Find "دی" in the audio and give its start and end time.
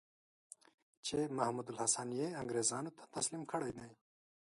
3.77-3.91